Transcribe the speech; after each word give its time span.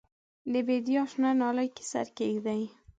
د 0.51 0.53
بیدیا 0.67 1.01
شنه 1.11 1.31
نیالۍ 1.39 1.67
کې 1.75 1.83
سر 1.91 2.07
کښېږدي 2.17 2.63